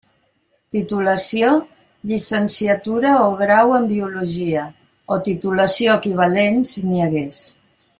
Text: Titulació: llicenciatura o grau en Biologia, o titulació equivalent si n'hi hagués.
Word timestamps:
Titulació: 0.75 1.51
llicenciatura 2.13 3.13
o 3.27 3.29
grau 3.43 3.75
en 3.81 3.87
Biologia, 3.93 4.67
o 5.17 5.23
titulació 5.31 5.95
equivalent 6.03 6.63
si 6.73 6.87
n'hi 6.91 7.09
hagués. 7.11 7.45